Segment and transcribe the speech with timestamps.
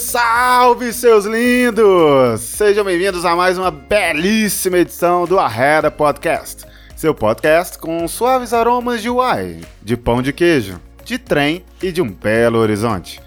[0.00, 2.40] Salve, seus lindos!
[2.40, 6.64] Sejam bem-vindos a mais uma belíssima edição do Arreda Podcast.
[6.96, 12.00] Seu podcast com suaves aromas de uai, de pão de queijo, de trem e de
[12.00, 13.20] um belo horizonte.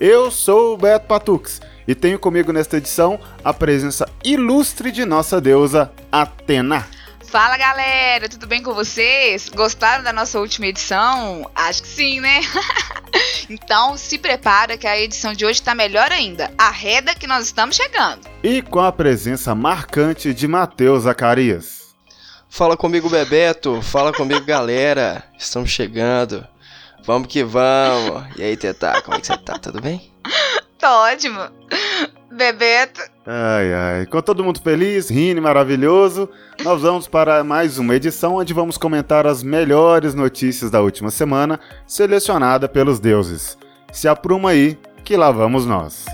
[0.00, 5.40] Eu sou o Beto Patux e tenho comigo nesta edição a presença ilustre de nossa
[5.40, 6.88] deusa Atena.
[7.28, 9.48] Fala galera, tudo bem com vocês?
[9.48, 11.50] Gostaram da nossa última edição?
[11.54, 12.40] Acho que sim, né?
[13.50, 16.52] então se prepara que a edição de hoje está melhor ainda.
[16.56, 18.20] Arreda que nós estamos chegando.
[18.44, 21.94] E com a presença marcante de Matheus Zacarias.
[22.48, 23.82] Fala comigo, Bebeto.
[23.82, 25.24] Fala comigo, galera.
[25.36, 26.46] Estamos chegando.
[27.02, 28.24] Vamos que vamos.
[28.36, 29.58] E aí, Tetá, como é que você tá?
[29.58, 30.12] Tudo bem?
[30.78, 31.40] Tô ótimo.
[32.30, 33.15] Bebeto.
[33.28, 34.06] Ai, ai.
[34.06, 36.28] Com todo mundo feliz, rindo maravilhoso,
[36.62, 41.58] nós vamos para mais uma edição onde vamos comentar as melhores notícias da última semana,
[41.84, 43.58] selecionada pelos deuses.
[43.90, 46.06] Se apruma aí, que lá vamos nós.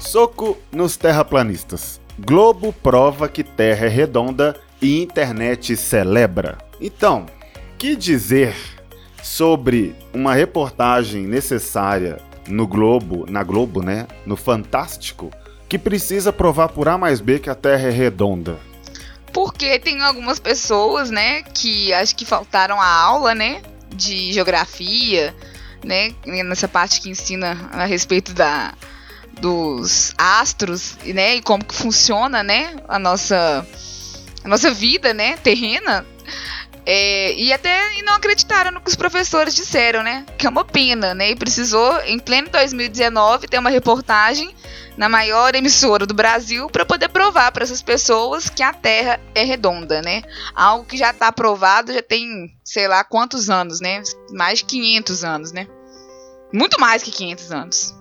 [0.00, 2.00] Soco nos terraplanistas.
[2.18, 6.63] Globo prova que Terra é redonda e internet celebra.
[6.80, 7.26] Então,
[7.78, 8.54] que dizer
[9.22, 15.30] sobre uma reportagem necessária no Globo, na Globo, né, no Fantástico,
[15.68, 18.58] que precisa provar por A mais B que a Terra é redonda?
[19.32, 23.62] Porque tem algumas pessoas, né, que acho que faltaram a aula, né,
[23.94, 25.34] de geografia,
[25.84, 28.74] né, nessa parte que ensina a respeito da
[29.40, 33.66] dos astros, né, e como que funciona, né, a nossa
[34.44, 36.06] a nossa vida, né, terrena.
[36.86, 40.26] É, e até não acreditaram no que os professores disseram, né?
[40.36, 41.30] Que é uma pena, né?
[41.30, 44.54] E precisou, em pleno 2019, ter uma reportagem
[44.96, 49.42] na maior emissora do Brasil para poder provar para essas pessoas que a Terra é
[49.44, 50.22] redonda, né?
[50.54, 54.02] Algo que já está provado já tem, sei lá quantos anos, né?
[54.32, 55.66] Mais de 500 anos, né?
[56.52, 57.94] Muito mais que 500 anos.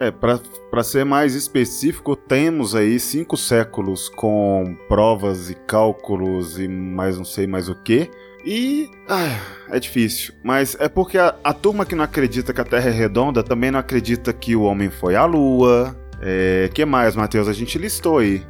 [0.00, 0.40] É, para
[0.84, 7.46] ser mais específico, temos aí cinco séculos com provas e cálculos e mais não sei
[7.46, 8.10] mais o que.
[8.44, 8.90] E.
[9.08, 9.38] Ah,
[9.70, 10.34] é difícil.
[10.42, 13.70] Mas é porque a, a, turma que não acredita que a Terra é redonda também
[13.70, 15.96] não acredita que o homem foi à Lua.
[16.20, 16.70] É.
[16.72, 17.48] que mais, Matheus?
[17.48, 18.44] A gente listou aí.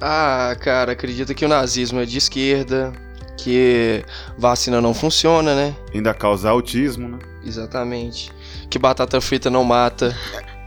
[0.00, 2.92] Ah, cara, acredita que o nazismo é de esquerda,
[3.38, 4.04] que
[4.36, 5.74] vacina não funciona, né?
[5.94, 7.18] Ainda causa autismo, né?
[7.44, 8.30] Exatamente.
[8.68, 10.14] Que batata frita não mata.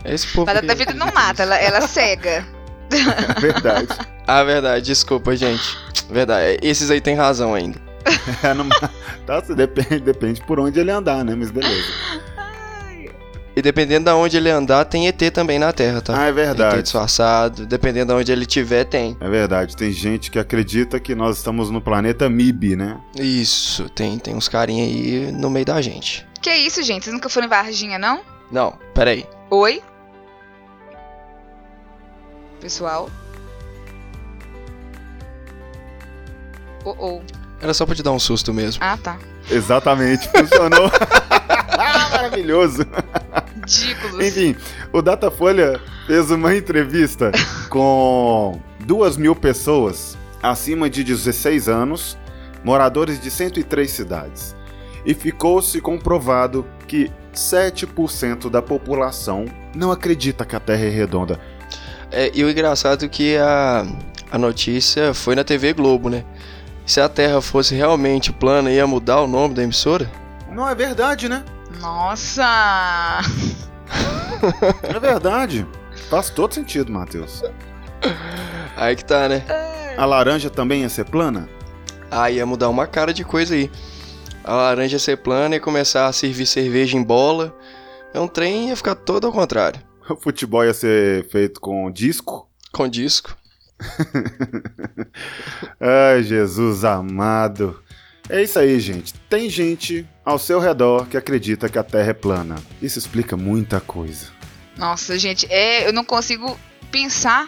[0.04, 2.46] É esse povo Batata frita não mata, ela, ela cega.
[2.92, 3.88] É verdade.
[4.26, 5.78] ah, verdade, desculpa, gente.
[6.10, 7.80] Verdade, esses aí tem razão ainda.
[8.44, 8.68] É, não,
[9.26, 11.36] tá, depende, depende por onde ele andar, né?
[11.36, 11.92] Mas beleza.
[13.56, 16.18] E dependendo de onde ele andar, tem ET também na Terra, tá?
[16.18, 16.78] Ah, é verdade.
[16.78, 19.18] ET disfarçado, dependendo de onde ele tiver, tem.
[19.20, 22.98] É verdade, tem gente que acredita que nós estamos no planeta MIB, né?
[23.20, 26.26] Isso, tem, tem uns carinha aí no meio da gente.
[26.42, 27.04] Que isso, gente?
[27.04, 28.22] Vocês nunca foram em Varginha, não?
[28.50, 29.26] Não, peraí.
[29.50, 29.82] Oi?
[32.60, 33.10] Pessoal?
[36.86, 37.22] Oh, oh.
[37.62, 38.82] Era só pra te dar um susto mesmo.
[38.84, 39.18] Ah, tá.
[39.50, 40.90] Exatamente, funcionou.
[42.12, 42.86] Maravilhoso.
[43.56, 44.24] Ridículo.
[44.24, 44.56] Enfim,
[44.92, 47.32] o Datafolha fez uma entrevista
[47.70, 52.18] com duas mil pessoas acima de 16 anos,
[52.64, 54.56] moradores de 103 cidades.
[55.06, 61.40] E ficou-se comprovado que 7% da população não acredita que a Terra é redonda.
[62.12, 63.86] É, e o engraçado é que a,
[64.32, 66.26] a notícia foi na TV Globo, né?
[66.86, 70.10] Se a Terra fosse realmente plana, ia mudar o nome da emissora?
[70.52, 71.44] Não é verdade, né?
[71.80, 73.22] Nossa!
[74.84, 75.68] é verdade.
[76.10, 77.44] Faz todo sentido, Matheus.
[78.76, 79.44] Aí que tá, né?
[79.98, 81.48] A laranja também ia ser plana?
[82.10, 83.70] Ah, ia mudar uma cara de coisa aí.
[84.44, 87.56] A laranja ia ser plana e começar a servir cerveja em bola.
[88.14, 89.80] É um trem ia ficar todo ao contrário.
[90.10, 92.50] O futebol ia ser feito com disco?
[92.72, 93.38] Com disco.
[95.80, 97.82] Ai, Jesus amado.
[98.28, 99.14] É isso aí, gente.
[99.30, 102.56] Tem gente ao seu redor que acredita que a Terra é plana.
[102.82, 104.28] Isso explica muita coisa.
[104.78, 106.60] Nossa, gente, é, eu não consigo
[106.92, 107.48] pensar,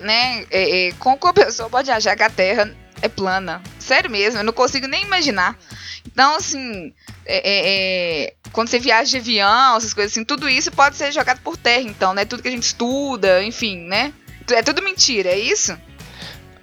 [0.00, 0.44] né?
[0.50, 3.62] É, é, como que uma pessoa pode achar que a Terra é plana?
[3.78, 5.58] Sério mesmo, eu não consigo nem imaginar.
[6.06, 6.92] Então, assim,
[7.24, 11.12] é, é, é, quando você viaja de avião, essas coisas assim, tudo isso pode ser
[11.12, 12.24] jogado por terra, então, né?
[12.24, 14.12] Tudo que a gente estuda, enfim, né?
[14.50, 15.76] É tudo mentira, é isso?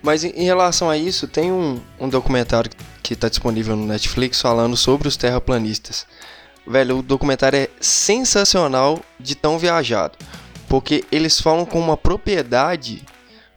[0.02, 2.70] Mas em relação a isso, tem um, um documentário
[3.02, 6.06] que está disponível no Netflix falando sobre os terraplanistas.
[6.68, 10.18] Velho, o documentário é sensacional de tão viajado.
[10.68, 13.04] Porque eles falam com uma propriedade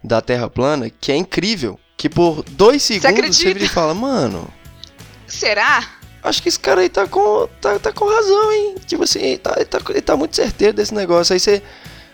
[0.04, 1.78] da Terra plana que é incrível.
[1.98, 4.48] Que por dois segundos você, e fala, mano.
[5.26, 5.84] Será?
[6.22, 8.76] Acho que esse cara aí tá com, tá, tá com razão, hein?
[8.86, 11.34] Tipo assim, ele tá, ele, tá, ele tá muito certeiro desse negócio.
[11.34, 11.60] Aí você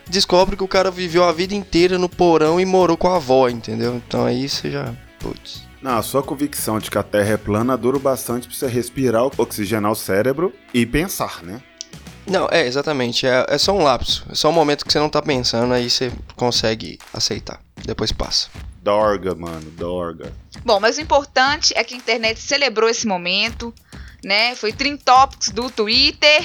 [0.09, 3.47] descobre que o cara viveu a vida inteira no porão e morou com a avó,
[3.47, 3.95] entendeu?
[3.95, 4.93] Então aí você já.
[5.19, 5.63] Putz.
[5.81, 9.23] Não, a sua convicção de que a Terra é plana dura bastante pra você respirar,
[9.37, 11.61] oxigenar o cérebro e pensar, né?
[12.27, 13.27] Não, é, exatamente.
[13.27, 14.25] É, é só um lapso.
[14.29, 17.59] É só um momento que você não tá pensando, aí você consegue aceitar.
[17.85, 18.49] Depois passa.
[18.81, 20.33] Dorga, mano, dorga.
[20.63, 23.73] Bom, mas o importante é que a internet celebrou esse momento,
[24.23, 24.55] né?
[24.55, 26.43] Foi Trim Topics do Twitter,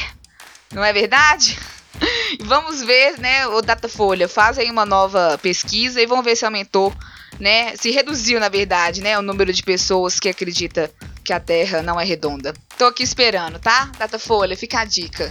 [0.73, 1.59] não é verdade?
[2.41, 6.94] vamos ver, né, o Datafolha, faz aí uma nova pesquisa e vamos ver se aumentou,
[7.38, 10.91] né, se reduziu, na verdade, né, o número de pessoas que acredita
[11.25, 12.55] que a Terra não é redonda.
[12.79, 13.91] Tô aqui esperando, tá?
[13.99, 15.31] Datafolha, fica a dica.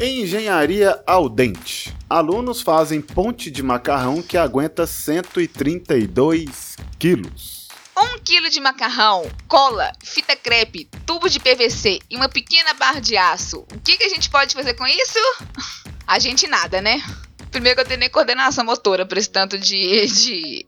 [0.00, 1.94] Engenharia ao dente.
[2.10, 7.68] Alunos fazem ponte de macarrão que aguenta 132 quilos.
[7.96, 13.16] Um quilo de macarrão, cola, fita crepe, tubo de PVC e uma pequena barra de
[13.16, 13.60] aço.
[13.72, 15.18] O que, que a gente pode fazer com isso?
[16.06, 17.02] A gente nada, né?
[17.54, 20.66] Primeiro que eu tenho nem coordenação motora para esse tanto de, de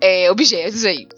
[0.00, 1.08] é, objetos aí.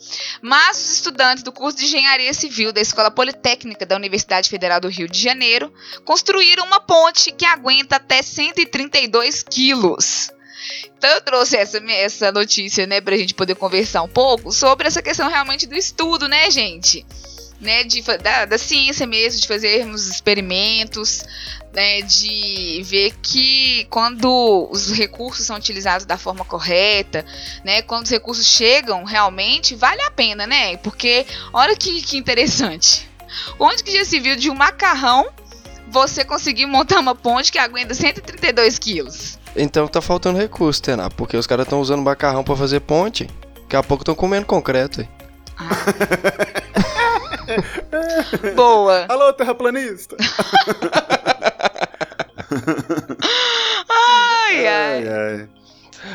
[0.41, 4.89] Mas os estudantes do curso de Engenharia Civil da Escola Politécnica da Universidade Federal do
[4.89, 5.71] Rio de Janeiro
[6.07, 10.31] construíram uma ponte que aguenta até 132 quilos.
[10.97, 15.03] Então eu trouxe essa, essa notícia, né, pra gente poder conversar um pouco sobre essa
[15.03, 17.05] questão realmente do estudo, né, gente?
[17.63, 21.25] Né, de, da, da ciência mesmo, de fazermos experimentos,
[21.73, 27.25] né, de ver que quando os recursos são utilizados da forma correta,
[27.65, 30.77] né, quando os recursos chegam realmente, vale a pena, né?
[30.79, 33.09] Porque olha que, que interessante.
[33.59, 35.29] Onde que já se viu de um macarrão
[35.89, 39.39] você conseguir montar uma ponte que aguenta 132 quilos?
[39.55, 43.29] Então tá faltando recurso, Tená, porque os caras estão usando macarrão para fazer ponte.
[43.63, 45.07] Daqui a pouco estão comendo concreto.
[45.57, 46.93] Ah.
[48.55, 49.07] Boa.
[49.09, 50.17] Alô, terraplanista.
[53.89, 55.49] ai, ai, ai.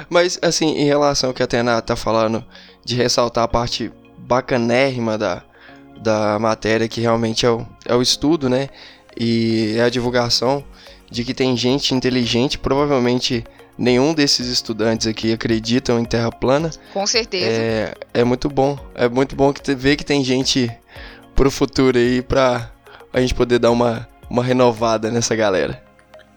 [0.09, 2.43] Mas, assim, em relação ao que a Tena tá falando,
[2.83, 5.43] de ressaltar a parte bacanérrima da,
[6.01, 8.69] da matéria, que realmente é o, é o estudo, né?
[9.19, 10.63] E é a divulgação
[11.09, 13.43] de que tem gente inteligente, provavelmente
[13.77, 16.71] nenhum desses estudantes aqui acreditam em Terra plana.
[16.93, 17.45] Com certeza.
[17.45, 18.77] É, é muito bom.
[18.95, 20.69] É muito bom que ver que tem gente
[21.37, 22.71] pro futuro aí pra
[23.13, 25.81] a gente poder dar uma, uma renovada nessa galera.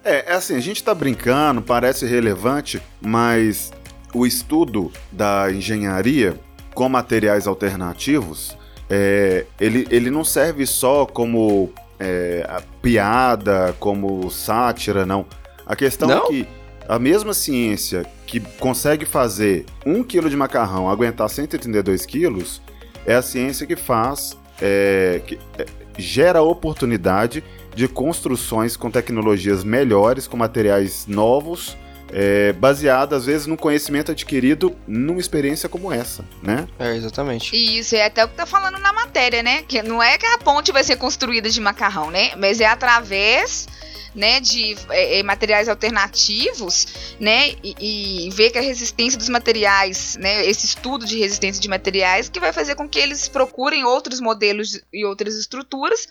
[0.05, 3.73] É, é assim, a gente tá brincando, parece relevante, mas
[4.15, 6.39] o estudo da engenharia
[6.75, 8.57] com materiais alternativos,
[8.89, 15.25] é, ele, ele não serve só como é, piada, como sátira, não.
[15.67, 16.25] A questão é não?
[16.25, 16.49] é que
[16.87, 22.61] a mesma ciência que consegue fazer um quilo de macarrão aguentar 132 quilos
[23.07, 25.67] é a ciência que faz, é, que é,
[25.99, 27.43] gera oportunidade
[27.75, 31.77] de construções com tecnologias melhores, com materiais novos,
[32.13, 36.67] é, baseado às vezes no conhecimento adquirido numa experiência como essa, né?
[36.79, 37.55] É, exatamente.
[37.55, 39.63] Isso, é até o que tá falando na matéria, né?
[39.63, 42.33] Que não é que a ponte vai ser construída de macarrão, né?
[42.37, 43.69] Mas é através
[44.15, 46.87] né, de é, é materiais alternativos,
[47.19, 51.69] né, e, e, ver que a resistência dos materiais, né, esse estudo de resistência de
[51.69, 56.09] materiais que vai fazer com que eles procurem outros modelos e outras estruturas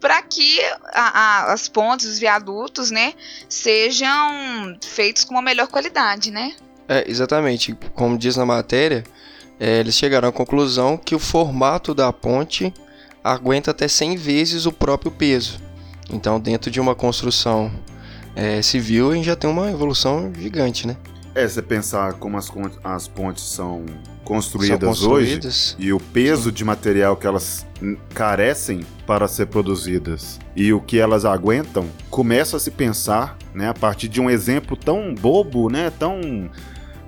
[0.00, 0.60] para que
[0.92, 3.14] a, a, as pontes, os viadutos, né,
[3.48, 6.54] sejam feitos com uma melhor qualidade, né?
[6.88, 7.76] É, exatamente.
[7.94, 9.04] Como diz na matéria,
[9.58, 12.72] é, eles chegaram à conclusão que o formato da ponte
[13.24, 15.65] aguenta até 100 vezes o próprio peso.
[16.10, 17.70] Então, dentro de uma construção
[18.34, 20.96] é, civil, a gente já tem uma evolução gigante, né?
[21.34, 22.50] É, você pensar como as,
[22.82, 23.84] as pontes são
[24.24, 27.66] construídas, são construídas, hoje e o peso de material que elas
[28.14, 33.74] carecem para ser produzidas e o que elas aguentam, começa a se pensar, né, a
[33.74, 36.50] partir de um exemplo tão bobo, né, tão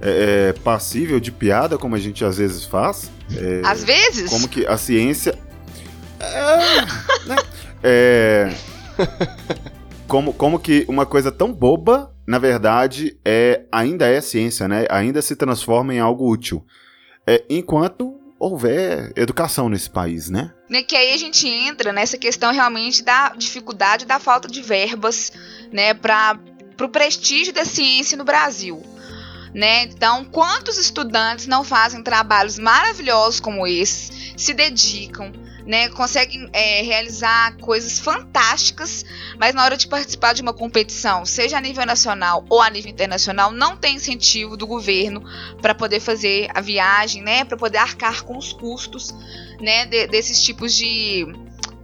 [0.01, 3.11] é, é passível de piada como a gente às vezes faz.
[3.35, 4.31] É, às vezes?
[4.31, 5.37] Como que a ciência.
[6.21, 7.37] É, né,
[7.83, 8.55] é,
[10.07, 14.85] como, como que uma coisa tão boba na verdade, é, ainda é ciência, né?
[14.91, 16.63] Ainda se transforma em algo útil.
[17.27, 20.53] É, enquanto houver educação nesse país, né?
[20.69, 20.83] né?
[20.83, 25.33] Que aí a gente entra nessa questão realmente da dificuldade da falta de verbas,
[25.73, 26.39] né, para
[26.83, 28.83] o prestígio da ciência no Brasil.
[29.55, 29.85] Né?
[29.85, 35.33] Então, quantos estudantes não fazem trabalhos maravilhosos como esse, se dedicam,
[35.69, 39.05] né, conseguem é, realizar coisas fantásticas,
[39.39, 42.91] mas na hora de participar de uma competição, seja a nível nacional ou a nível
[42.91, 45.23] internacional, não tem incentivo do governo
[45.61, 49.15] para poder fazer a viagem, né, para poder arcar com os custos,
[49.61, 51.27] né, de, desses tipos de,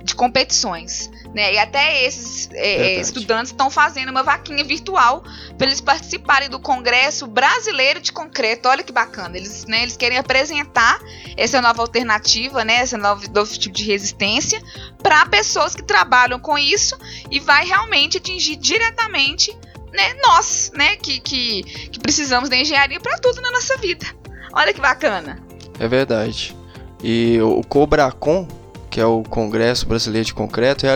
[0.02, 1.10] de competições.
[1.34, 1.54] Né?
[1.54, 5.24] E até esses é, estudantes estão fazendo uma vaquinha virtual
[5.58, 8.68] para eles participarem do Congresso Brasileiro de Concreto.
[8.68, 9.36] Olha que bacana.
[9.36, 11.00] Eles, né, eles querem apresentar
[11.36, 14.62] essa nova alternativa, né, esse novo, novo tipo de resistência
[15.02, 16.96] para pessoas que trabalham com isso
[17.28, 19.52] e vai realmente atingir diretamente
[19.92, 24.06] né, nós, né, que, que, que precisamos da engenharia para tudo na nossa vida.
[24.52, 25.42] Olha que bacana.
[25.80, 26.56] É verdade.
[27.02, 28.46] E o Cobracon
[28.94, 30.86] que é o Congresso Brasileiro de Concreto,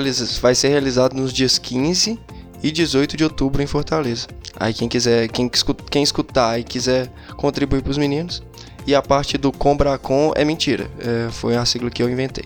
[0.40, 2.17] vai ser realizado nos dias 15
[2.62, 4.28] e 18 de outubro em Fortaleza.
[4.57, 5.50] Aí quem quiser, quem,
[5.90, 8.40] quem escutar e quiser contribuir para os meninos.
[8.87, 12.45] E a parte do Combracon é mentira, é, foi a sigla que eu inventei.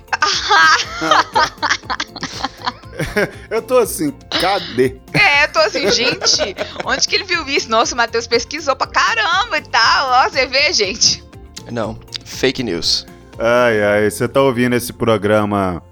[3.50, 4.96] eu tô assim, cadê?
[5.12, 6.56] É, eu tô assim, gente,
[6.86, 7.68] onde que ele viu isso?
[7.68, 10.24] Nossa, o Matheus pesquisou pra caramba e tal.
[10.24, 11.22] Ó, você vê, gente.
[11.70, 13.04] Não, fake news.
[13.38, 15.82] Ai, ai, você tá ouvindo esse programa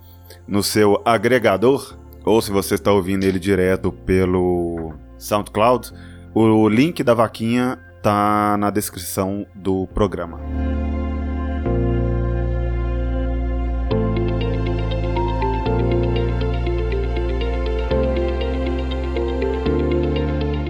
[0.46, 1.98] no seu agregador?
[2.24, 5.90] Ou se você está ouvindo ele direto pelo SoundCloud,
[6.34, 10.38] o link da vaquinha tá na descrição do programa.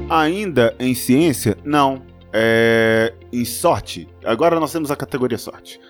[0.08, 1.56] Ainda em ciência?
[1.64, 2.02] Não.
[2.32, 4.08] É em sorte.
[4.24, 5.80] Agora nós temos a categoria sorte.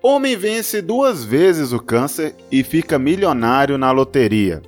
[0.00, 4.62] Homem vence duas vezes o câncer e fica milionário na loteria.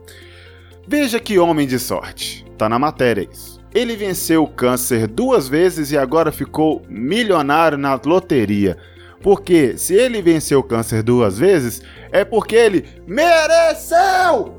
[0.88, 2.44] Veja que homem de sorte.
[2.58, 3.60] Tá na matéria isso.
[3.72, 8.76] Ele venceu o câncer duas vezes e agora ficou milionário na loteria.
[9.22, 14.56] Porque se ele venceu o câncer duas vezes, é porque ele mereceu!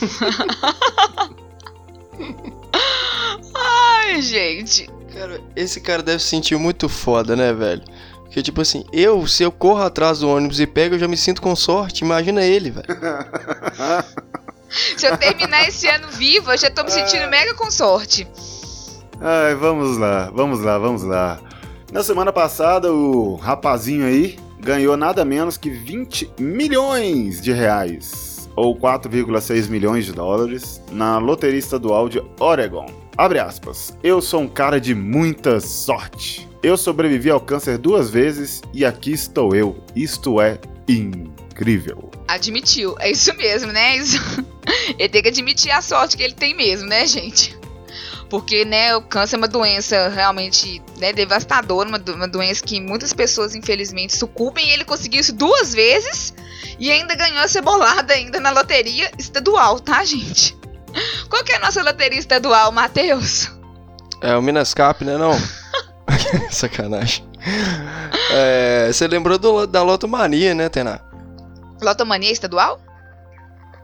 [3.54, 4.88] Ai, gente.
[5.12, 7.82] Cara, esse cara deve se sentir muito foda, né, velho?
[8.32, 11.18] Que tipo assim, eu, se eu corro atrás do ônibus e pego, eu já me
[11.18, 12.02] sinto com sorte.
[12.02, 12.86] Imagina ele, velho.
[14.96, 18.26] se eu terminar esse ano vivo, eu já tô me sentindo mega com sorte.
[19.20, 21.38] Ai, vamos lá, vamos lá, vamos lá.
[21.92, 28.74] Na semana passada, o rapazinho aí ganhou nada menos que 20 milhões de reais, ou
[28.74, 32.86] 4,6 milhões de dólares, na loteria estadual de Oregon.
[33.14, 33.94] Abre aspas.
[34.02, 36.50] Eu sou um cara de muita sorte.
[36.62, 39.84] Eu sobrevivi ao câncer duas vezes e aqui estou eu.
[39.96, 42.08] Isto é incrível.
[42.28, 43.96] Admitiu, é isso mesmo, né?
[43.96, 44.18] Isso...
[44.96, 47.58] ele tem que admitir a sorte que ele tem mesmo, né, gente?
[48.30, 53.12] Porque, né, o câncer é uma doença realmente né, devastadora, uma, uma doença que muitas
[53.12, 54.68] pessoas, infelizmente, sucumbem.
[54.68, 56.32] E ele conseguiu isso duas vezes
[56.78, 60.56] e ainda ganhou essa bolada ainda na loteria estadual, tá, gente?
[61.28, 63.50] Qual que é a nossa loteria estadual, Matheus?
[64.20, 65.32] É o Minascap, né, não?
[66.50, 67.24] Sacanagem.
[68.32, 71.02] É, você lembrou do, da Lotomania, né, Tena?
[71.80, 72.80] Lotomania estadual?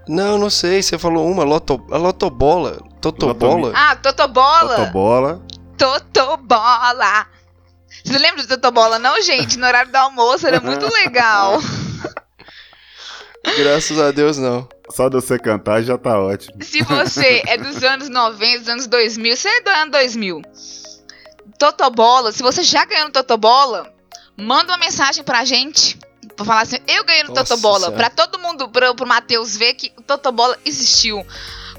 [0.08, 0.82] Não, não sei.
[0.82, 2.78] Você falou uma, loto, a Lotobola.
[3.00, 3.72] Totobola?
[3.74, 4.76] Ah, Totobola.
[4.76, 5.42] Totobola.
[5.76, 7.26] Totobola.
[8.04, 9.58] Você lembra do Totobola, não, gente?
[9.58, 11.60] No horário do almoço era muito legal.
[13.56, 14.68] Graças a Deus, não.
[14.90, 16.62] Só de você cantar já tá ótimo.
[16.62, 20.42] Se você é dos anos 90, dos anos 2000, você é do ano 2000.
[21.58, 23.92] Totobola, se você já ganhou no Totobola,
[24.36, 25.98] manda uma mensagem pra gente.
[26.36, 27.86] Pra falar assim, eu ganhei no Nossa Totobola.
[27.86, 27.96] Senhora.
[27.96, 31.26] Pra todo mundo, pro, pro Matheus ver que o Totobola existiu.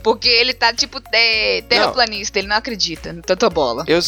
[0.03, 2.41] Porque ele tá, tipo, é, terraplanista, não.
[2.41, 3.83] ele não acredita no Totobola.
[3.85, 3.99] Eu,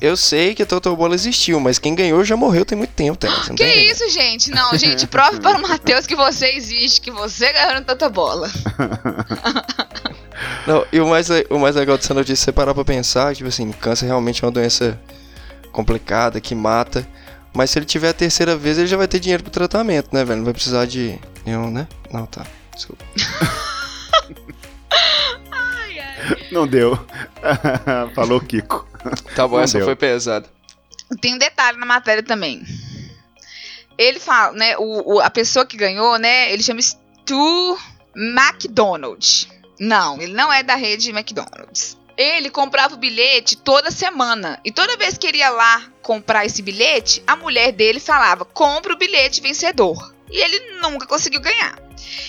[0.00, 3.28] eu sei que o Totobola existiu, mas quem ganhou já morreu tem muito tempo, tá?
[3.56, 4.50] Que tá isso, gente?
[4.50, 8.50] Não, gente, prove para o Matheus que você existe, que você ganhou no Totobola.
[10.66, 13.48] não, e o mais, o mais legal dessa notícia é você parar pra pensar, tipo
[13.48, 15.00] assim, câncer realmente é uma doença
[15.72, 17.06] complicada, que mata.
[17.52, 20.24] Mas se ele tiver a terceira vez, ele já vai ter dinheiro pro tratamento, né,
[20.24, 20.38] velho?
[20.38, 21.88] Não vai precisar de nenhum, né?
[22.12, 22.46] Não, tá.
[22.74, 23.04] Desculpa.
[25.50, 26.48] ai, ai.
[26.52, 26.98] Não deu.
[28.14, 28.86] Falou Kiko.
[29.34, 29.86] Tá bom, Não essa deu.
[29.86, 30.48] foi pesada.
[31.20, 32.62] Tem um detalhe na matéria também.
[33.96, 34.76] Ele fala, né?
[34.78, 36.52] O, o, a pessoa que ganhou, né?
[36.52, 37.76] Ele chama Stu
[38.14, 39.48] McDonald.
[39.80, 44.60] Não, ele não é da rede McDonald's ele comprava o bilhete toda semana.
[44.64, 48.92] E toda vez que ele ia lá comprar esse bilhete, a mulher dele falava: compra
[48.92, 50.12] o bilhete vencedor.
[50.28, 51.78] E ele nunca conseguiu ganhar.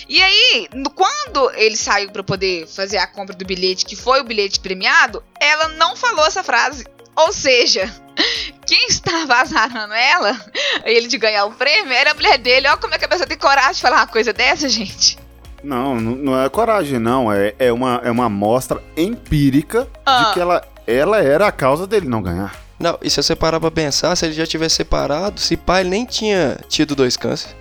[0.08, 4.24] E aí, quando ele saiu para poder fazer a compra do bilhete, que foi o
[4.24, 6.86] bilhete premiado, ela não falou essa frase.
[7.16, 7.92] Ou seja,
[8.64, 10.40] quem estava azarando ela,
[10.84, 12.68] ele de ganhar o prêmio, era a mulher dele.
[12.68, 15.18] Olha como é que a pessoa tem coragem de falar uma coisa dessa, gente.
[15.62, 17.30] Não, não é coragem, não.
[17.32, 20.24] É, é, uma, é uma amostra empírica Ah.
[20.24, 22.54] de que ela, ela era a causa dele não ganhar.
[22.78, 26.06] Não, e se você parar pra pensar, se ele já tivesse separado, se pai nem
[26.06, 27.54] tinha tido dois cânceres.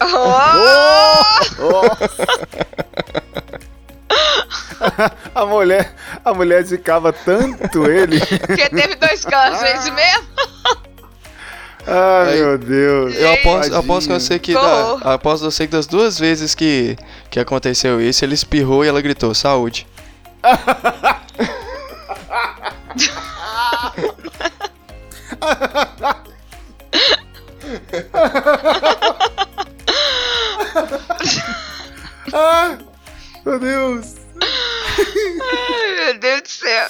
[0.00, 1.90] Oh!
[5.34, 5.92] a mulher,
[6.24, 8.20] a mulher zicava tanto ele.
[8.46, 10.26] Porque teve dois cânceres, é isso mesmo?
[11.86, 13.14] Ai, Aí- meu Deus.
[13.14, 14.60] Eu aposto, aposto com você que Pô.
[14.60, 16.96] da, aposto você que das duas vezes que,
[17.30, 19.86] que aconteceu isso, ele espirrou e ela gritou, saúde.
[32.32, 32.78] Ah,
[33.44, 34.14] meu Deus.
[34.42, 36.88] Ai, meu Deus do céu.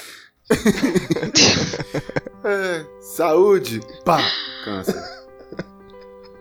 [2.48, 3.80] É, saúde.
[4.04, 4.20] Pá.
[4.66, 4.94] Câncer.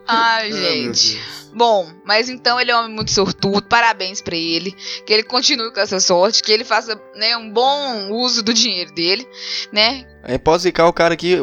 [0.08, 1.20] Ai, Ah, gente.
[1.54, 5.72] Bom, mas então ele é um homem muito sortudo, parabéns pra ele, que ele continue
[5.72, 9.26] com essa sorte, que ele faça né, um bom uso do dinheiro dele,
[9.72, 10.06] né?
[10.24, 11.38] Aí pode zicar o cara aqui,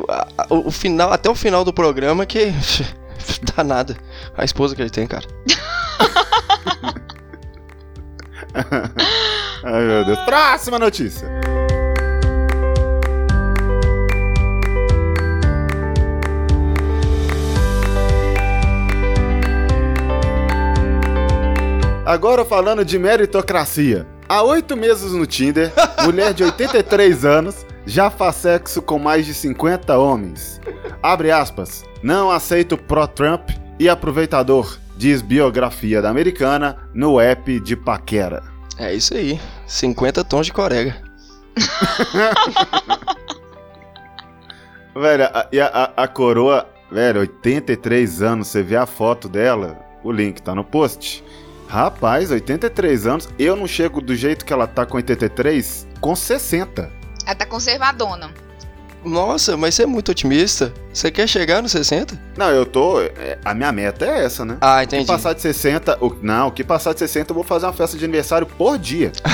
[0.50, 2.52] o final, até o final do programa que
[3.56, 3.96] dá nada.
[4.36, 5.26] A esposa que ele tem, cara.
[9.64, 10.18] Ai, meu Deus.
[10.26, 11.26] Próxima notícia.
[22.12, 24.06] Agora falando de meritocracia.
[24.28, 25.72] Há oito meses no Tinder,
[26.04, 30.60] mulher de 83 anos já faz sexo com mais de 50 homens.
[31.02, 31.82] Abre aspas.
[32.02, 38.42] Não aceito pró-Trump e aproveitador, diz biografia da americana no app de paquera.
[38.78, 39.40] É isso aí.
[39.66, 40.94] 50 tons de corega.
[44.94, 49.78] Velho, a, e a, a- a coroa, velho, 83 anos, você vê a foto dela,
[50.04, 51.24] o link tá no post.
[51.72, 56.90] Rapaz, 83 anos, eu não chego do jeito que ela tá com 83, com 60.
[57.24, 58.30] Ela tá conservadona.
[59.02, 60.70] Nossa, mas você é muito otimista.
[60.92, 62.20] Você quer chegar nos 60?
[62.36, 63.00] Não, eu tô.
[63.00, 64.58] é, A minha meta é essa, né?
[64.60, 65.06] Ah, O que entendi.
[65.06, 65.96] passar de 60.
[66.04, 68.76] O, não, o que passar de 60 eu vou fazer uma festa de aniversário por
[68.78, 69.10] dia.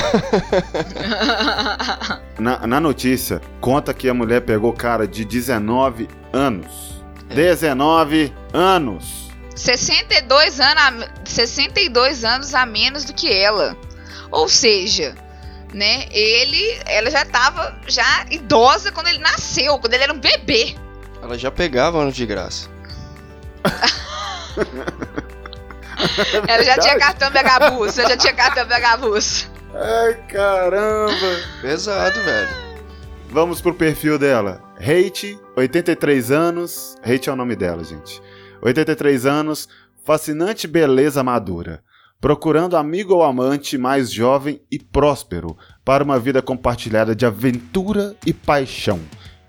[2.39, 7.03] Na, na notícia, conta que a mulher pegou cara de 19 anos.
[7.35, 9.28] 19 anos.
[9.59, 13.75] 62 anos, a, 62 anos a menos do que ela.
[14.31, 15.13] Ou seja,
[15.73, 20.75] né, ele, ela já tava já idosa quando ele nasceu, quando ele era um bebê.
[21.21, 22.69] Ela já pegava anos de graça.
[26.47, 29.49] Ela já tinha cartão Megabus, ela já tinha cartão Megabus.
[29.75, 31.41] Ai, caramba.
[31.61, 32.49] Pesado, velho.
[33.29, 34.61] Vamos pro perfil dela.
[34.77, 36.95] Hate, 83 anos.
[37.03, 38.21] Hate é o nome dela, gente.
[38.61, 39.67] 83 anos,
[40.05, 41.83] fascinante beleza madura.
[42.19, 48.33] Procurando amigo ou amante mais jovem e próspero para uma vida compartilhada de aventura e
[48.33, 48.99] paixão.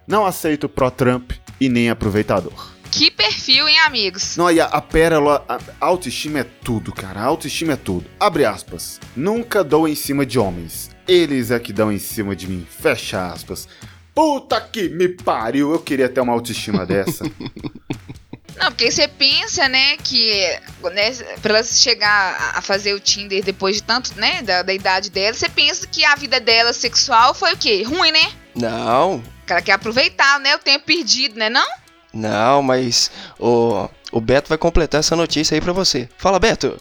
[0.07, 2.71] Não aceito pró-Trump e nem aproveitador.
[2.91, 4.37] Que perfil, hein, amigos?
[4.37, 7.21] Não, e a, a pérola, a autoestima é tudo, cara.
[7.21, 8.07] A autoestima é tudo.
[8.19, 9.01] Abre aspas.
[9.17, 10.91] Nunca dou em cima de homens.
[11.07, 12.67] Eles é que dão em cima de mim.
[12.69, 13.69] Fecha aspas.
[14.13, 15.73] Puta que me pariu.
[15.73, 17.25] Eu queria ter uma autoestima dessa.
[18.61, 20.45] Não, porque você pensa, né, que
[20.93, 25.09] né, pra ela chegar a- fazer o Tinder depois de tanto, né, da, da idade
[25.11, 27.83] dela, você pensa que a vida dela sexual foi o quê?
[27.83, 28.31] Ruim, né?
[28.55, 31.67] Não, Que ela quer aproveitar, né, o tempo perdido, né, não?
[32.13, 36.09] não, mas o, o Beto vai completar essa notícia aí pra você.
[36.19, 36.77] Fala, Beto.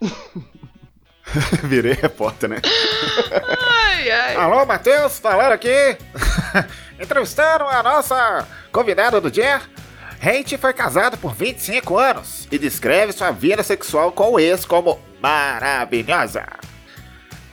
[1.64, 2.56] Virei repórter, né?
[3.60, 4.36] Ai, ai.
[4.36, 5.68] Alô, Matheus, falando aqui.
[6.98, 9.60] Entrevistando a nossa convidada do dia.
[10.20, 14.98] Hate foi casado por 25 anos e descreve sua vida sexual com o ex como
[15.20, 16.44] maravilhosa.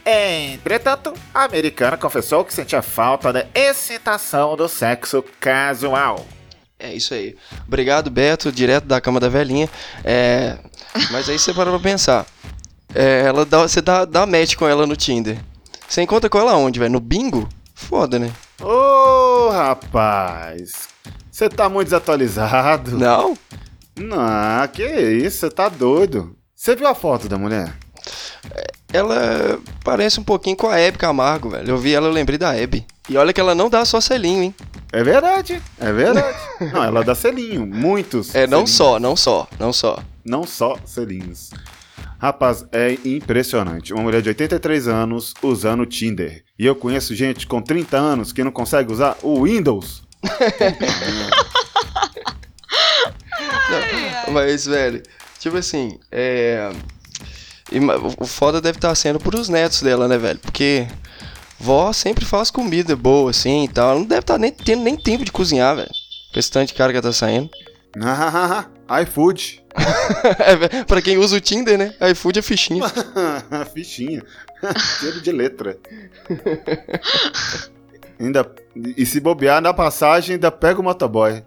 [0.06, 6.26] Entretanto, a americana confessou que sentia falta da excitação do sexo casual.
[6.78, 7.36] É isso aí.
[7.68, 9.70] Obrigado, Beto, direto da cama da velhinha.
[10.04, 10.58] É,
[11.12, 12.26] mas aí você para pra pensar.
[12.94, 15.40] É, ela dá, você dá, dá match com ela no Tinder.
[15.88, 16.92] Você encontra com ela onde, velho?
[16.92, 17.48] No bingo?
[17.74, 18.32] Foda, né?
[19.56, 20.90] Rapaz,
[21.32, 22.92] você tá muito desatualizado.
[22.98, 23.38] Não?
[23.96, 26.36] Não, que isso, você tá doido.
[26.54, 27.74] Você viu a foto da mulher?
[28.92, 31.70] Ela parece um pouquinho com a Hebe Camargo, velho.
[31.70, 32.86] Eu vi ela, eu lembrei da Hebe.
[33.10, 34.56] E olha que ela não dá só selinho, hein?
[34.92, 36.38] É verdade, é verdade.
[36.74, 38.36] não, ela dá selinho, muitos.
[38.36, 38.72] É, não selinhos.
[38.72, 40.00] só, não só, não só.
[40.26, 41.52] Não só selinhos.
[42.18, 43.94] Rapaz, é impressionante.
[43.94, 46.44] Uma mulher de 83 anos usando o Tinder.
[46.58, 50.04] E eu conheço gente com 30 anos que não consegue usar o Windows.
[54.28, 55.04] Não, mas, velho,
[55.40, 56.72] tipo assim, é.
[58.20, 60.40] O foda deve estar sendo pros netos dela, né, velho?
[60.40, 60.88] Porque
[61.60, 63.90] vó sempre faz comida boa, assim e tal.
[63.90, 65.90] Ela não deve estar nem tendo nem tempo de cozinhar, velho.
[66.32, 67.50] Com esse tanto de cara que ela tá saindo.
[69.04, 69.65] iFood.
[70.40, 71.94] É, pra quem usa o Tinder, né?
[72.12, 72.84] iFood é fichinha.
[73.74, 74.24] Fichinha.
[75.00, 75.78] Cheiro de letra.
[78.20, 78.50] ainda,
[78.98, 81.44] e se bobear na passagem, ainda pega o motoboy.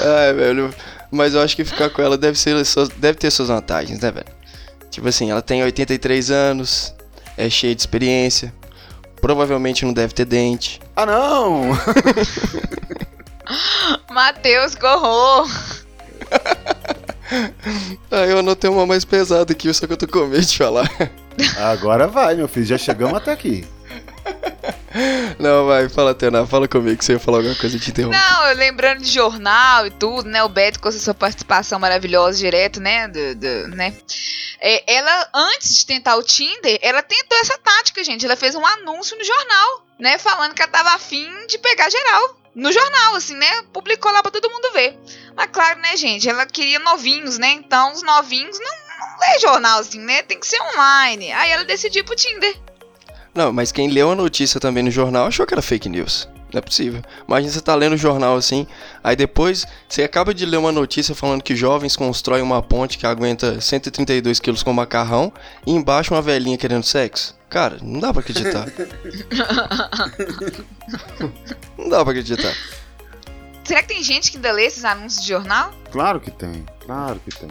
[0.00, 0.72] Ai, velho.
[1.10, 2.54] Mas eu acho que ficar com ela deve, ser,
[2.96, 4.26] deve ter suas vantagens, né, velho?
[4.90, 6.94] Tipo assim, ela tem 83 anos,
[7.36, 8.52] é cheia de experiência,
[9.20, 10.80] provavelmente não deve ter dente.
[10.94, 11.70] Ah, não!
[14.10, 15.48] Matheus, que horror!
[18.10, 20.90] Ah, eu anotei uma mais pesada aqui, só que eu tô com medo de falar.
[21.70, 22.64] Agora vai, meu filho.
[22.64, 23.66] Já chegamos até aqui.
[25.38, 28.18] Não, vai, fala, Tena, fala comigo que você ia falar alguma coisa de interromper.
[28.18, 30.42] Não, eu lembrando de jornal e tudo, né?
[30.42, 33.06] O Beto com essa sua participação maravilhosa direto, né?
[33.08, 33.94] Do, do- né?
[34.60, 38.24] É, ela, antes de tentar o Tinder, ela tentou essa tática, gente.
[38.24, 40.16] Ela fez um anúncio no jornal, né?
[40.18, 42.37] Falando que ela tava afim de pegar geral.
[42.58, 43.62] No jornal, assim, né?
[43.72, 44.98] Publicou lá pra todo mundo ver.
[45.36, 46.28] Mas claro, né, gente?
[46.28, 47.52] Ela queria novinhos, né?
[47.52, 48.66] Então, os novinhos não,
[48.98, 50.22] não lê jornal, assim, né?
[50.22, 51.30] Tem que ser online.
[51.30, 52.60] Aí ela decidiu pro Tinder.
[53.32, 56.28] Não, mas quem leu a notícia também no jornal achou que era fake news.
[56.52, 57.00] Não é possível.
[57.28, 58.66] Imagina você tá lendo o jornal assim,
[59.04, 63.06] aí depois você acaba de ler uma notícia falando que jovens constroem uma ponte que
[63.06, 65.32] aguenta 132 quilos com macarrão
[65.64, 67.37] e embaixo uma velhinha querendo sexo.
[67.48, 68.66] Cara, não dá pra acreditar.
[71.78, 72.54] não dá pra acreditar.
[73.64, 75.72] Será que tem gente que ainda lê esses anúncios de jornal?
[75.90, 76.64] Claro que tem.
[76.80, 77.48] Claro que tem.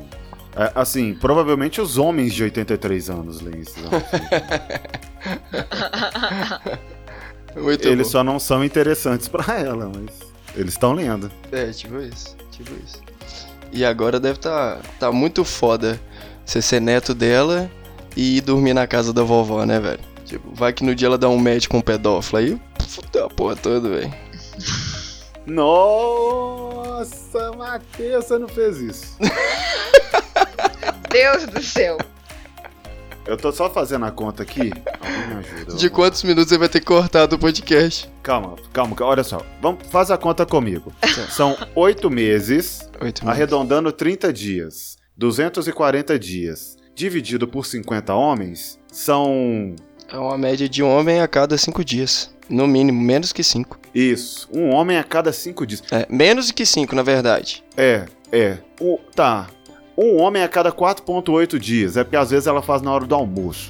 [0.55, 3.75] É, assim, provavelmente os homens de 83 anos leem isso.
[7.55, 8.11] Muito Eles bom.
[8.11, 10.15] só não são interessantes pra ela, mas
[10.55, 11.31] eles estão lendo.
[11.51, 13.01] É, tipo isso, tipo isso.
[13.71, 15.99] E agora deve tá, tá muito foda
[16.45, 17.69] você ser neto dela
[18.17, 19.99] e ir dormir na casa da vovó, né, velho?
[20.25, 23.29] Tipo, vai que no dia ela dá um match com um pedófilo aí, fudeu a
[23.29, 24.13] porra toda, velho.
[25.45, 29.17] Nossa, Matheus, você não fez isso.
[31.09, 31.97] Deus do céu.
[33.25, 34.71] Eu tô só fazendo a conta aqui.
[35.01, 35.75] Alguém me ajuda.
[35.75, 38.09] De quantos minutos você vai ter cortado o podcast?
[38.23, 39.41] Calma, calma, olha só.
[39.61, 40.93] Vamos, faz a conta comigo.
[41.29, 43.27] São oito meses, Oito minutos.
[43.27, 44.97] arredondando 30 dias.
[45.17, 46.76] 240 dias.
[46.97, 49.75] Dividido por 50 homens, são.
[50.11, 52.35] É uma média de um homem a cada cinco dias.
[52.49, 53.77] No mínimo, menos que cinco.
[53.93, 55.83] Isso, um homem a cada cinco dias.
[55.91, 57.63] É, menos que cinco, na verdade.
[57.77, 58.57] É, é.
[58.81, 59.45] O, tá.
[59.95, 61.97] Um homem a cada 4,8 dias.
[61.97, 63.69] É porque às vezes ela faz na hora do almoço.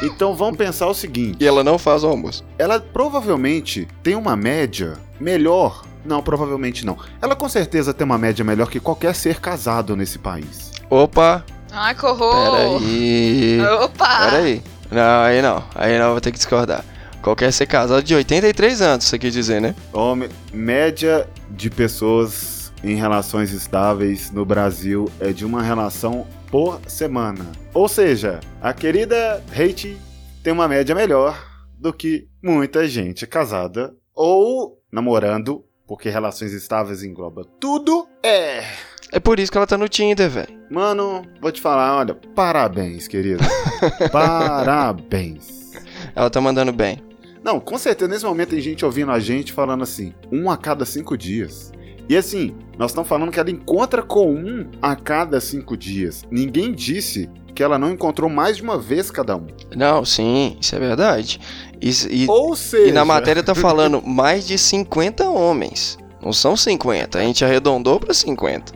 [0.00, 2.44] Então vamos pensar o seguinte: E ela não faz o almoço.
[2.56, 5.84] ela provavelmente tem uma média melhor.
[6.04, 6.96] Não, provavelmente não.
[7.20, 10.70] Ela com certeza tem uma média melhor que qualquer ser casado nesse país.
[10.88, 12.80] Opa, Ai, que horror.
[12.80, 13.60] peraí.
[13.82, 14.30] Opa.
[14.30, 14.62] Peraí.
[14.90, 15.64] Não, aí não.
[15.74, 16.84] Aí não, vou ter que discordar.
[17.22, 19.74] Qualquer ser casado de 83 anos, você quer dizer, né?
[19.92, 27.44] Homem, média de pessoas em relações estáveis no Brasil é de uma relação por semana.
[27.74, 29.98] Ou seja, a querida Hate
[30.42, 31.44] tem uma média melhor
[31.76, 38.06] do que muita gente casada ou namorando, porque relações estáveis engloba tudo.
[38.22, 38.64] É.
[39.12, 40.58] É por isso que ela tá no Tinder, velho.
[40.70, 43.42] Mano, vou te falar, olha, parabéns, querido.
[44.12, 45.72] parabéns.
[46.14, 46.98] Ela tá mandando bem.
[47.42, 50.84] Não, com certeza nesse momento tem gente ouvindo a gente falando assim, um a cada
[50.84, 51.72] cinco dias.
[52.08, 56.24] E assim, nós estamos falando que ela encontra com um a cada cinco dias.
[56.30, 59.46] Ninguém disse que ela não encontrou mais de uma vez cada um.
[59.76, 61.40] Não, sim, isso é verdade.
[61.80, 65.98] Isso- e, Ou seja, e na matéria tá falando mais de 50 homens.
[66.22, 68.72] Não são 50, a gente arredondou pra 50.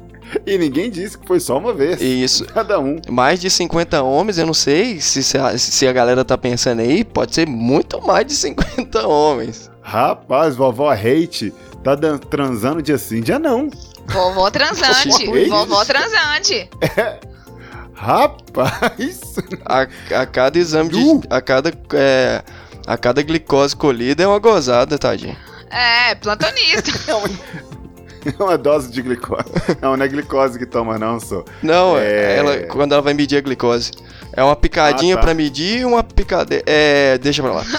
[0.46, 2.00] E ninguém disse que foi só uma vez.
[2.00, 2.44] Isso.
[2.46, 3.00] Cada um.
[3.08, 6.80] Mais de 50 homens, eu não sei se, se, a, se a galera tá pensando
[6.80, 9.70] aí, pode ser muito mais de 50 homens.
[9.82, 13.68] Rapaz, vovó Hate tá dan- transando dia sim, dia não.
[14.06, 15.26] Vovó transante.
[15.48, 16.68] Vovó transante.
[17.94, 19.20] Rapaz!
[19.64, 19.86] A,
[20.20, 21.28] a cada exame de.
[21.30, 21.72] A cada.
[21.94, 22.42] É,
[22.86, 25.36] a cada glicose colhida é uma gozada, tadinho.
[25.70, 26.90] É, plantonista.
[28.24, 29.44] É uma dose de glicose.
[29.80, 31.44] Não, não é glicose que toma, não, só.
[31.62, 32.36] Não, É.
[32.38, 33.90] ela, quando ela vai medir a glicose.
[34.34, 35.22] É uma picadinha Ah, tá.
[35.24, 36.62] pra medir e uma picada.
[36.66, 37.18] É.
[37.18, 37.64] Deixa pra lá.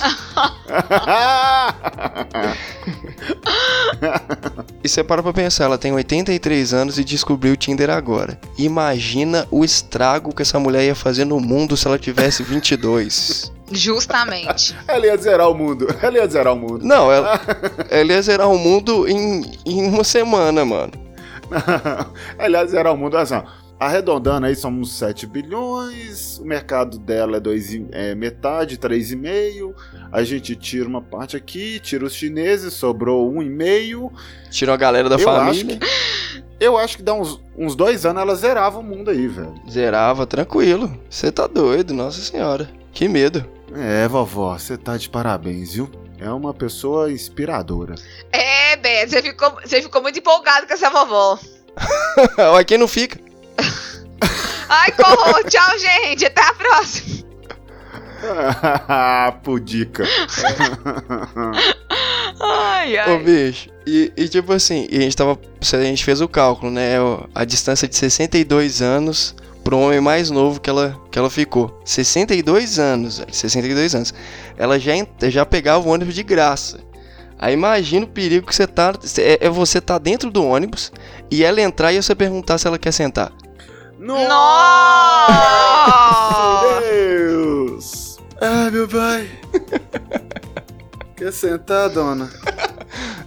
[4.83, 8.37] E você para pra pensar, ela tem 83 anos e descobriu o Tinder agora.
[8.57, 13.52] Imagina o estrago que essa mulher ia fazer no mundo se ela tivesse 22.
[13.71, 14.75] Justamente.
[14.87, 15.87] ela ia zerar o mundo.
[16.01, 16.85] Ela ia zerar o mundo.
[16.85, 17.39] Não, ela,
[17.89, 20.91] ela ia zerar o mundo em, em uma semana, mano.
[22.37, 23.17] ela ia zerar o mundo.
[23.17, 23.43] Assim, ó,
[23.79, 26.37] arredondando aí, somos 7 bilhões.
[26.39, 29.73] O mercado dela é, dois, e- é metade, 3,5.
[30.11, 34.11] A gente tira uma parte aqui, tira os chineses, sobrou 1,5.
[34.49, 35.79] Tirou a galera da Eu família.
[36.59, 39.53] Eu acho que dá uns, uns dois anos ela zerava o mundo aí, velho.
[39.69, 40.97] Zerava, tranquilo.
[41.09, 42.69] Você tá doido, nossa senhora.
[42.93, 43.43] Que medo.
[43.75, 45.89] É, vovó, você tá de parabéns, viu?
[46.19, 47.95] É uma pessoa inspiradora.
[48.31, 51.39] É, Beto, você ficou, você ficou muito empolgado com essa vovó.
[52.37, 53.19] Olha quem não fica.
[54.69, 55.43] Ai, horror.
[55.45, 56.25] Tchau, gente.
[56.25, 57.23] Até a próxima.
[59.43, 60.05] Pudica.
[62.39, 63.23] Ai, Ô, ai.
[63.23, 63.69] bicho.
[63.85, 65.37] E, e tipo assim, a gente tava.
[65.61, 66.93] A gente fez o cálculo, né?
[67.35, 71.79] A distância de 62 anos pro homem mais novo que ela, que ela ficou.
[71.85, 73.33] 62 anos, velho.
[73.33, 74.13] 62 anos.
[74.57, 74.91] Ela já,
[75.29, 76.79] já pegava o ônibus de graça.
[77.39, 78.93] Aí imagina o perigo que você tá.
[79.17, 80.91] É, é você tá dentro do ônibus
[81.31, 83.31] e ela entrar e você perguntar se ela quer sentar.
[83.97, 85.33] Nossa!
[85.83, 86.81] Nossa!
[86.81, 88.17] Deus!
[88.41, 89.29] Ai, meu pai.
[91.15, 92.29] Quer sentar, dona?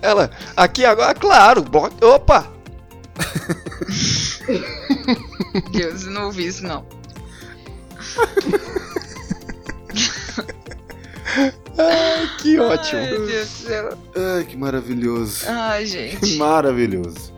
[0.03, 1.65] Ela, aqui agora, claro.
[2.03, 2.53] Opa!
[5.73, 6.87] Deus, eu não ouvi isso, não.
[12.41, 13.01] Que ótimo.
[13.01, 13.99] Ai, meu Deus do céu.
[14.17, 15.45] Ai, que maravilhoso.
[15.49, 16.37] Ai, Que gente.
[16.37, 17.35] maravilhoso.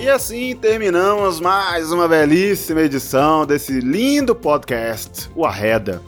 [0.00, 6.00] E assim terminamos mais uma belíssima edição desse lindo podcast, o Arreda.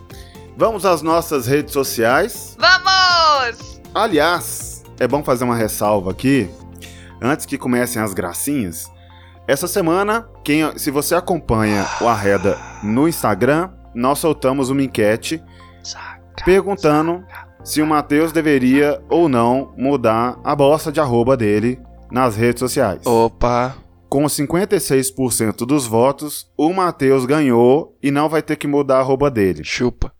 [0.61, 2.55] Vamos às nossas redes sociais.
[2.61, 3.81] Vamos!
[3.94, 6.51] Aliás, é bom fazer uma ressalva aqui,
[7.18, 8.92] antes que comecem as gracinhas.
[9.49, 15.42] Essa semana, quem, se você acompanha o Arreda no Instagram, nós soltamos uma enquete
[16.44, 17.25] perguntando
[17.64, 21.81] se o Matheus deveria ou não mudar a bosta de arroba dele
[22.12, 23.07] nas redes sociais.
[23.07, 23.77] Opa.
[24.11, 29.31] Com 56% dos votos, o Matheus ganhou e não vai ter que mudar a arroba
[29.31, 29.64] dele.
[29.64, 30.12] Chupa.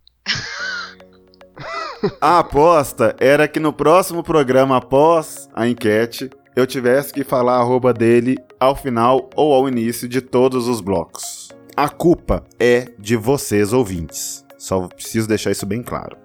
[2.20, 7.61] A aposta era que no próximo programa após a enquete, eu tivesse que falar a
[7.61, 11.50] arroba dele ao final ou ao início de todos os blocos.
[11.76, 14.44] A culpa é de vocês, ouvintes.
[14.59, 16.16] Só preciso deixar isso bem claro.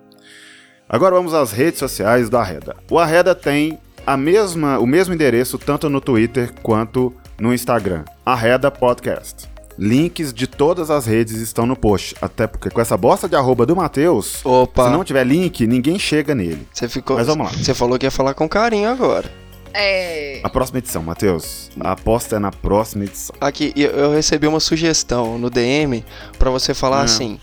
[0.88, 2.75] Agora vamos às redes sociais do Arreda.
[2.91, 8.03] O Arreda tem a mesma, o mesmo endereço tanto no Twitter quanto no Instagram.
[8.25, 9.54] Arreda Podcast.
[9.77, 12.15] Links de todas as redes estão no post.
[12.21, 14.85] Até porque com essa bosta de arroba do Matheus, Opa.
[14.85, 16.65] se não tiver link, ninguém chega nele.
[16.73, 17.17] Você ficou.
[17.17, 17.57] Mas vamos lá.
[17.57, 19.29] Você falou que ia falar com carinho agora.
[19.73, 20.39] É.
[20.41, 21.69] A próxima edição, Matheus.
[21.81, 23.35] A aposta é na próxima edição.
[23.41, 26.05] Aqui, eu- recebi uma sugestão no DM
[26.39, 27.05] pra você falar Hum.
[27.05, 27.39] assim: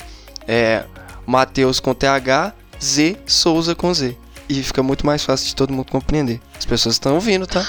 [0.49, 0.85] é.
[1.27, 4.17] Matheus com TH, Z Souza com Z.
[4.49, 6.41] E fica muito mais fácil de todo mundo compreender.
[6.59, 7.65] As pessoas estão ouvindo, tá?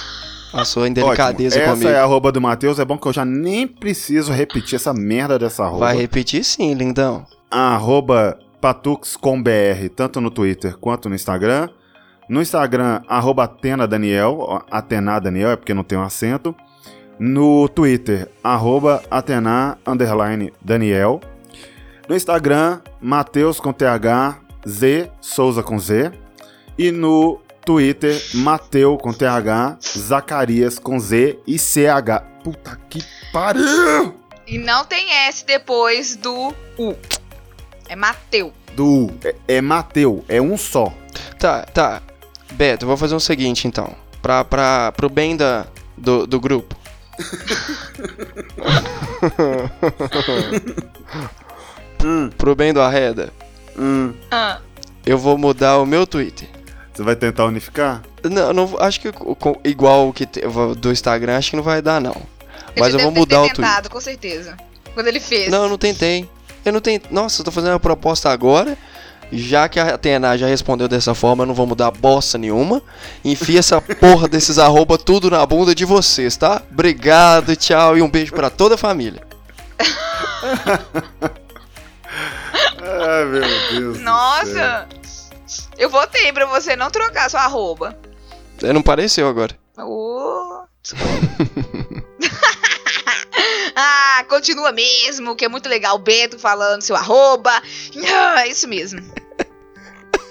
[0.54, 1.74] A sua indelicadeza Ótimo.
[1.74, 1.90] comigo.
[1.90, 2.78] Essa é a arroba do Matheus.
[2.78, 5.88] É bom que eu já nem preciso repetir essa merda dessa arroba.
[5.88, 7.26] Vai repetir sim, lindão.
[7.50, 11.70] A arroba patuxcombr, tanto no Twitter quanto no Instagram.
[12.30, 14.64] No Instagram, arroba Atena Daniel.
[14.72, 16.56] Atena Daniel é porque não tem um acento.
[17.20, 21.20] No Twitter, arroba Atena underline Daniel.
[22.08, 26.12] No Instagram, Mateus com TH, Z, Souza com Z.
[26.78, 32.22] E no Twitter, Mateu com TH, Zacarias com Z e CH.
[32.44, 34.16] Puta que pariu!
[34.46, 36.96] E não tem S depois do U.
[37.88, 38.52] É Mateu.
[38.76, 39.12] Do U.
[39.24, 40.94] É, é Mateu, é um só.
[41.40, 42.02] Tá, tá.
[42.52, 43.96] Beto, eu vou fazer o seguinte então.
[44.22, 45.66] Pra, pra, pro bem da,
[45.98, 46.76] do, do grupo.
[52.04, 53.32] Hum, Pro bem do Arreda,
[53.80, 54.14] hum.
[54.30, 54.60] Ah,
[55.06, 56.50] eu vou mudar o meu Twitter.
[56.94, 58.02] Você vai tentar unificar?
[58.24, 60.42] Não, não acho que co- co- igual o que te-
[60.78, 62.16] do Instagram, acho que não vai dar não.
[62.78, 63.66] Mas eu vou deve ter mudar o Twitter.
[63.66, 64.56] tentado, com certeza.
[64.94, 65.50] Quando ele fez.
[65.50, 66.30] Não, eu não tentei.
[66.64, 67.10] Eu não tentei.
[67.12, 68.78] Nossa, eu tô fazendo uma proposta agora.
[69.32, 72.80] Já que a Atena já respondeu dessa forma, eu não vou mudar bosta nenhuma.
[73.26, 76.62] Enfia essa porra desses arroba tudo na bunda de vocês, tá?
[76.72, 79.24] Obrigado, tchau e um beijo pra toda a família.
[82.82, 84.00] Ai, meu Deus.
[84.02, 84.88] Nossa!
[85.78, 87.98] Eu votei pra você não trocar sua arroba.
[88.62, 89.58] É, não pareceu agora.
[89.78, 90.64] Oh.
[93.76, 97.52] ah, continua mesmo, que é muito legal o Beto falando seu arroba.
[98.14, 99.02] Ah, isso mesmo.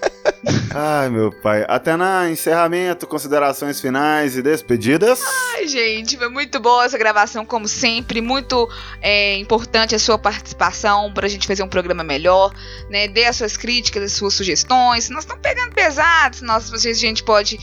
[0.75, 1.65] Ai, meu pai.
[1.69, 5.21] Até na encerramento, considerações finais e despedidas.
[5.55, 8.21] Ai, gente, foi muito boa essa gravação, como sempre.
[8.21, 8.69] Muito
[9.01, 12.53] é, importante a sua participação para a gente fazer um programa melhor.
[12.91, 13.09] Né?
[13.09, 15.09] Dê as suas críticas, as suas sugestões.
[15.11, 17.59] Nós estamos pegando pesados, nós, a gente pode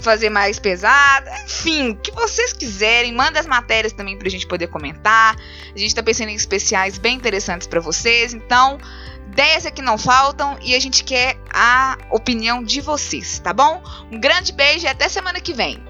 [0.00, 4.68] fazer mais pesado, enfim, o que vocês quiserem, manda as matérias também pra gente poder
[4.68, 5.36] comentar.
[5.74, 8.78] A gente tá pensando em especiais bem interessantes para vocês, então
[9.30, 13.80] ideias aqui não faltam e a gente quer a opinião de vocês, tá bom?
[14.10, 15.82] Um grande beijo e até semana que vem.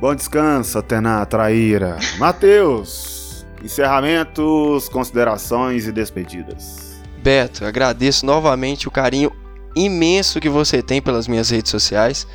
[0.00, 1.98] Bom descanso, Atena Traíra.
[2.18, 6.98] Matheus, encerramentos, considerações e despedidas.
[7.22, 9.30] Beto, agradeço novamente o carinho
[9.76, 12.26] imenso que você tem pelas minhas redes sociais.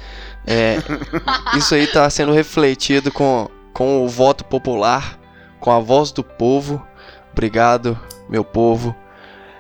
[0.46, 0.78] É,
[1.58, 5.18] isso aí está sendo refletido com, com o voto popular,
[5.60, 6.86] com a voz do povo.
[7.32, 8.96] Obrigado, meu povo,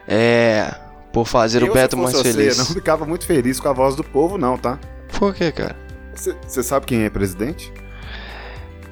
[0.07, 0.82] é,
[1.13, 2.57] por fazer Eu, o Beto mais você, feliz.
[2.57, 4.79] não ficava muito feliz com a voz do povo, não, tá?
[5.19, 5.75] Por quê, cara?
[6.15, 7.71] Você sabe quem é presidente?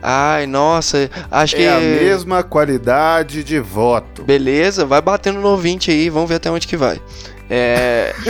[0.01, 1.63] Ai, nossa, acho que.
[1.63, 4.23] É a mesma qualidade de voto.
[4.23, 7.01] Beleza, vai batendo no 20 aí, vamos ver até onde que vai.
[7.49, 8.13] É.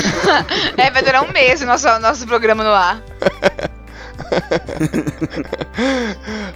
[0.77, 3.03] É, vai durar um mês o nosso, nosso programa no ar.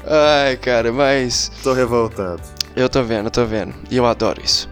[0.07, 1.51] Ai, cara, mas.
[1.61, 2.41] Tô revoltado.
[2.75, 3.73] Eu tô vendo, tô vendo.
[3.91, 4.69] E eu adoro isso.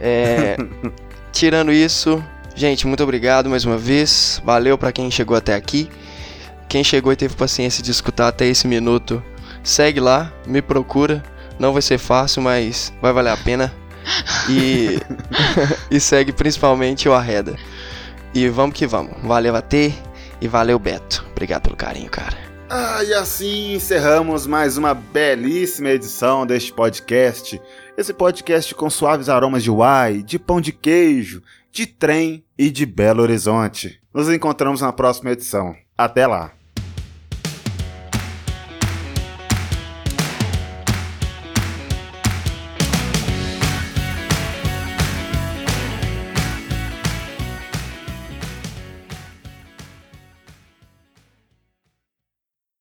[0.00, 0.56] É.
[1.38, 2.20] tirando isso,
[2.52, 4.42] gente, muito obrigado mais uma vez.
[4.44, 5.88] Valeu pra quem chegou até aqui.
[6.68, 9.22] Quem chegou e teve paciência de escutar até esse minuto,
[9.62, 11.22] segue lá, me procura.
[11.56, 13.72] Não vai ser fácil, mas vai valer a pena.
[14.50, 14.98] E,
[15.88, 17.54] e segue principalmente o Arreda.
[18.34, 19.12] E vamos que vamos.
[19.22, 19.94] Valeu a T
[20.40, 21.24] e valeu Beto.
[21.30, 22.36] Obrigado pelo carinho, cara.
[22.68, 27.60] Ah, e assim encerramos mais uma belíssima edição deste podcast.
[27.98, 32.86] Esse podcast com suaves aromas de uai, de pão de queijo, de trem e de
[32.86, 34.00] Belo Horizonte.
[34.14, 35.74] Nos encontramos na próxima edição.
[35.96, 36.57] Até lá!